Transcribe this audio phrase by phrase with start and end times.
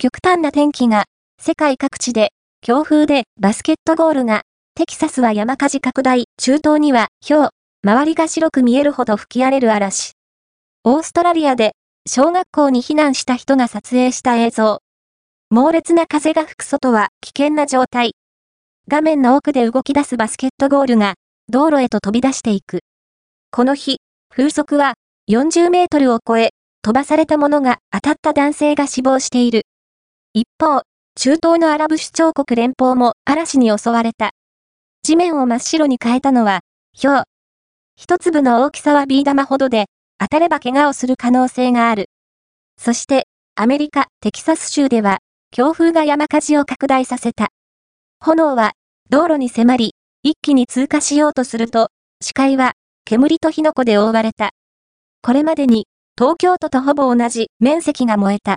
[0.00, 1.06] 極端な天気が、
[1.40, 4.42] 世界各地で、強風でバスケットゴールが、
[4.76, 7.48] テキサスは山火事拡大、中東には、氷、
[7.84, 10.12] 周りが白く見えるほど吹き荒れる嵐。
[10.84, 11.72] オーストラリアで、
[12.06, 14.78] 小学校に避難した人が撮影した映像。
[15.50, 18.12] 猛烈な風が吹く外は危険な状態。
[18.86, 21.14] 画面の奥で動き出すバスケットゴールが、
[21.48, 22.82] 道路へと飛び出していく。
[23.50, 23.96] この日、
[24.30, 24.94] 風速は
[25.28, 26.50] 40メートルを超え、
[26.82, 29.62] 飛ばされたものが当たった男性が死亡している。
[30.34, 30.82] 一方、
[31.16, 34.30] 中東のアラブ首長国連邦も嵐に襲われた。
[35.02, 36.60] 地面を真っ白に変えたのは、
[37.00, 37.24] 氷。
[37.96, 39.86] 一粒の大きさはビー玉ほどで、
[40.18, 42.06] 当たれば怪我をする可能性がある。
[42.76, 43.26] そして、
[43.56, 45.18] アメリカ、テキサス州では、
[45.50, 47.48] 強風が山火事を拡大させた。
[48.20, 48.72] 炎は、
[49.10, 51.88] 道路に迫り、一気に通過しようとすると、
[52.20, 52.74] 視界は、
[53.04, 54.50] 煙と火の粉で覆われた。
[55.22, 58.56] これまでに、東京都とほぼ同じ面積が燃えた。